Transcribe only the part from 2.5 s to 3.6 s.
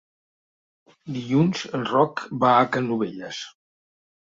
a Canovelles.